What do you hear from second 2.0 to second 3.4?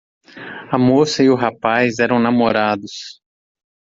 namorados.